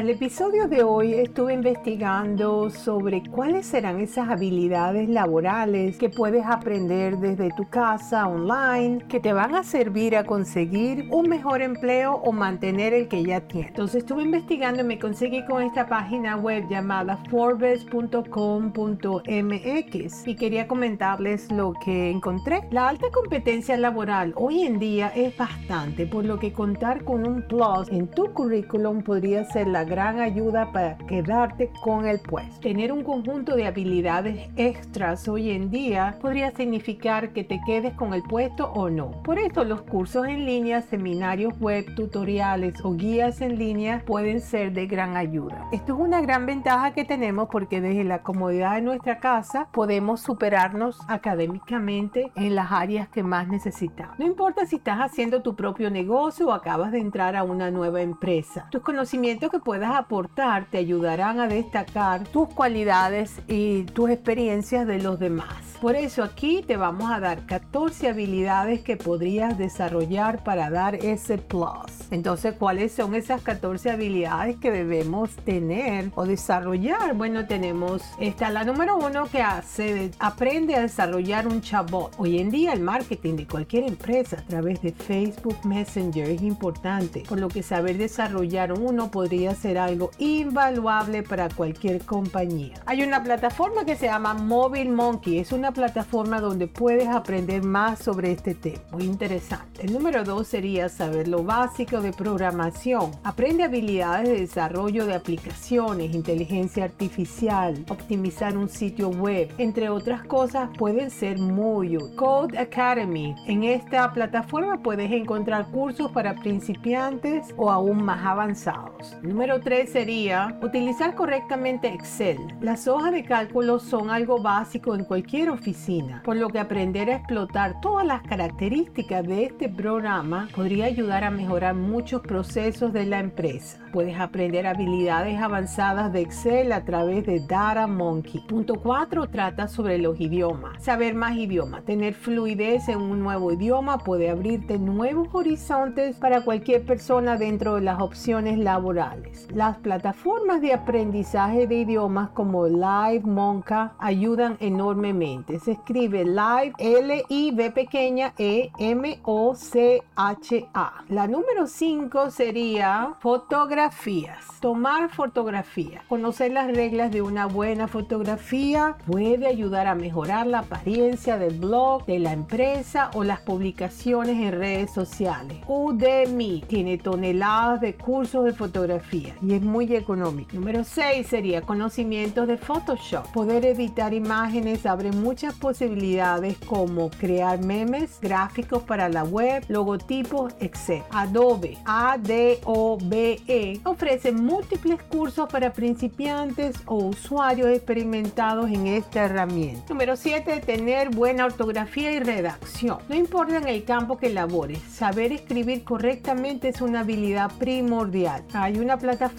[0.00, 6.46] Para el episodio de hoy estuve investigando sobre cuáles serán esas habilidades laborales que puedes
[6.46, 12.14] aprender desde tu casa online que te van a servir a conseguir un mejor empleo
[12.14, 13.72] o mantener el que ya tienes.
[13.72, 21.52] Entonces estuve investigando y me conseguí con esta página web llamada forbes.com.mx y quería comentarles
[21.52, 22.66] lo que encontré.
[22.70, 27.42] La alta competencia laboral hoy en día es bastante, por lo que contar con un
[27.42, 32.60] plus en tu currículum podría ser la gran ayuda para quedarte con el puesto.
[32.60, 38.14] Tener un conjunto de habilidades extras hoy en día podría significar que te quedes con
[38.14, 39.10] el puesto o no.
[39.24, 44.72] Por eso los cursos en línea, seminarios web, tutoriales o guías en línea pueden ser
[44.72, 45.68] de gran ayuda.
[45.72, 50.20] Esto es una gran ventaja que tenemos porque desde la comodidad de nuestra casa podemos
[50.20, 54.16] superarnos académicamente en las áreas que más necesitamos.
[54.20, 58.02] No importa si estás haciendo tu propio negocio o acabas de entrar a una nueva
[58.02, 58.68] empresa.
[58.70, 64.98] Tus conocimientos que puedas aportar te ayudarán a destacar tus cualidades y tus experiencias de
[64.98, 65.70] los demás.
[65.80, 71.38] Por eso aquí te vamos a dar 14 habilidades que podrías desarrollar para dar ese
[71.38, 72.10] plus.
[72.10, 77.14] Entonces, ¿cuáles son esas 14 habilidades que debemos tener o desarrollar?
[77.14, 82.12] Bueno, tenemos esta, la número uno que hace, aprende a desarrollar un chatbot.
[82.18, 87.22] Hoy en día el marketing de cualquier empresa a través de Facebook Messenger es importante,
[87.26, 92.74] por lo que saber desarrollar uno podría ser algo invaluable para cualquier compañía.
[92.86, 97.98] Hay una plataforma que se llama Mobile Monkey, es una plataforma donde puedes aprender más
[98.00, 98.80] sobre este tema.
[98.92, 99.84] Muy interesante.
[99.84, 103.12] El número dos sería saber lo básico de programación.
[103.24, 110.68] Aprende habilidades de desarrollo de aplicaciones, inteligencia artificial, optimizar un sitio web, entre otras cosas
[110.76, 112.16] pueden ser muy útiles.
[112.16, 113.34] Code Academy.
[113.46, 119.16] En esta plataforma puedes encontrar cursos para principiantes o aún más avanzados.
[119.22, 122.38] Número 3 sería utilizar correctamente Excel.
[122.60, 127.16] Las hojas de cálculo son algo básico en cualquier oficina, por lo que aprender a
[127.16, 133.20] explotar todas las características de este programa podría ayudar a mejorar muchos procesos de la
[133.20, 133.78] empresa.
[133.92, 138.40] Puedes aprender habilidades avanzadas de Excel a través de Data Monkey.
[138.46, 140.82] Punto 4 trata sobre los idiomas.
[140.82, 146.84] Saber más idiomas, tener fluidez en un nuevo idioma puede abrirte nuevos horizontes para cualquier
[146.84, 149.48] persona dentro de las opciones laborales.
[149.54, 155.58] Las plataformas de aprendizaje de idiomas como Live Monka ayudan enormemente.
[155.58, 161.02] Se escribe Live L I V pequeña E M O C H A.
[161.08, 164.46] La número 5 sería fotografías.
[164.60, 166.02] Tomar fotografía.
[166.08, 172.06] Conocer las reglas de una buena fotografía puede ayudar a mejorar la apariencia del blog,
[172.06, 175.58] de la empresa o las publicaciones en redes sociales.
[175.66, 180.50] Udemy tiene toneladas de cursos de fotografía y es muy económico.
[180.54, 183.26] Número 6 sería conocimientos de Photoshop.
[183.32, 191.04] Poder editar imágenes abre muchas posibilidades como crear memes, gráficos para la web, logotipos, etc.
[191.10, 199.84] Adobe, A-D-O-B-E, ofrece múltiples cursos para principiantes o usuarios experimentados en esta herramienta.
[199.88, 200.60] Número 7.
[200.60, 202.98] Tener buena ortografía y redacción.
[203.08, 208.44] No importa en el campo que labores, saber escribir correctamente es una habilidad primordial.
[208.52, 209.29] Hay una plataforma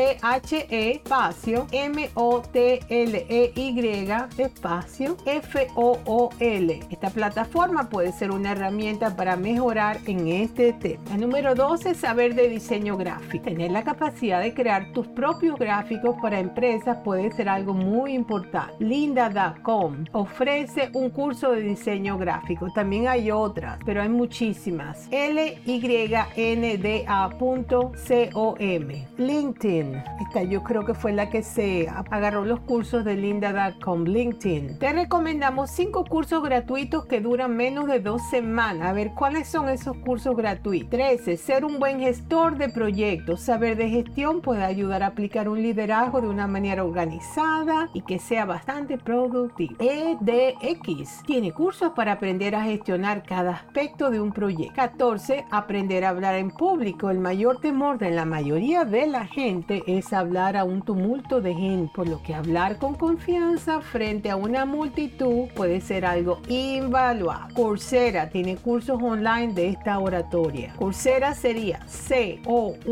[0.59, 3.59] T-H-E espacio M-O-T-L-E-Y
[4.39, 6.81] espacio F-O-O-L.
[6.91, 11.03] Esta plataforma puede ser una herramienta para mejorar en este tema.
[11.11, 13.45] La número 12 es saber de diseño gráfico.
[13.45, 18.75] Tener la capacidad de crear tus propios gráficos para empresas puede ser algo muy importante.
[18.79, 22.69] Linda.com ofrece un curso de diseño gráfico.
[22.75, 25.07] También hay otras, pero hay muchísimas.
[25.11, 25.69] L-Y-N-D-A.com.
[29.19, 29.95] LinkedIn.
[30.21, 34.05] Esta yo creo que fue la que se agarró los cursos de Linda.com.
[34.05, 34.79] LinkedIn.
[34.79, 38.89] Te recomendamos cinco cursos gratuitos que duran menos de dos semanas.
[38.89, 40.91] A ver, ¿cuáles son esos cursos gratuitos?
[40.91, 41.37] 13.
[41.37, 43.41] Ser un buen gestor de proyectos.
[43.41, 48.19] Saber de gestión puede ayudar a aplicar un liderazgo de una manera organizada y que
[48.19, 49.77] sea bastante productivo.
[49.79, 51.23] EDX.
[51.27, 54.75] Tiene cursos para aprender a gestionar cada aspecto de un proyecto.
[54.75, 55.47] 14.
[55.51, 57.11] Aprender a hablar en público.
[57.11, 61.53] El mayor temor de la mayoría de la gente es hablar a un tumulto de
[61.53, 67.53] gente, por lo que hablar con confianza frente a una multitud puede ser algo invaluable.
[67.55, 70.73] Coursera tiene cursos online de esta oratoria.
[70.77, 72.85] Coursera sería C-O-U-R-S-E-R-A.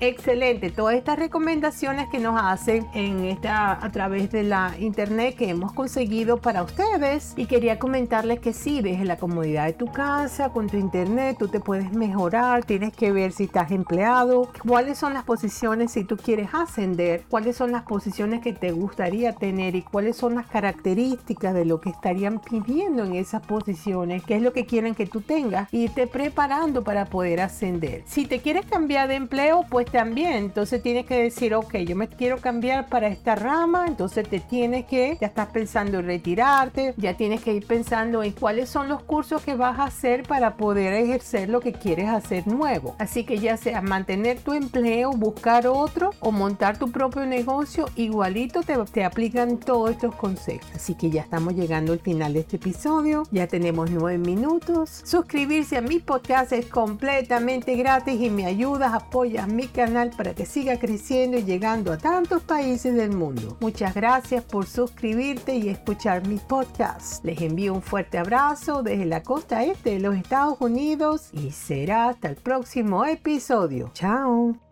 [0.00, 5.48] Excelente, todas estas recomendaciones que nos hacen en esta a través de la internet que
[5.48, 10.50] hemos conseguido para ustedes y quería comentarles que sí, desde la comodidad de tu casa
[10.50, 15.14] con tu internet tú te puedes mejorar, tienes que ver si estás empleado, cuáles son
[15.14, 19.82] las posiciones si tú quieres ascender, cuáles son las posiciones que te gustaría tener y
[19.82, 24.52] cuáles son las características de lo que estarían pidiendo en esas posiciones, qué es lo
[24.52, 28.02] que quieren que tú tengas y te preparando para poder ascender.
[28.06, 32.08] Si te quieres cambiar de empleo, pues también, entonces tienes que decir, ok, yo me
[32.08, 37.16] quiero cambiar para esta rama, entonces te tienes que, ya estás pensando en retirarte, ya
[37.16, 40.92] tienes que ir pensando en cuáles son los cursos que vas a hacer para poder
[40.92, 42.94] ejercer lo que quieres hacer nuevo.
[42.98, 44.79] Así que ya sea mantener tu empleo,
[45.16, 50.68] buscar otro o montar tu propio negocio, igualito te, te aplican todos estos consejos.
[50.74, 55.02] Así que ya estamos llegando al final de este episodio, ya tenemos nueve minutos.
[55.04, 60.46] Suscribirse a mi podcast es completamente gratis y me ayudas, apoyas mi canal para que
[60.46, 63.56] siga creciendo y llegando a tantos países del mundo.
[63.60, 67.20] Muchas gracias por suscribirte y escuchar mis podcasts.
[67.22, 72.08] Les envío un fuerte abrazo desde la costa este de los Estados Unidos y será
[72.08, 73.90] hasta el próximo episodio.
[73.94, 74.69] Chao.